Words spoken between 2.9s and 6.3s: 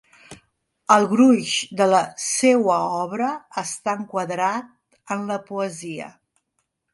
obra està enquadrat en la poesia.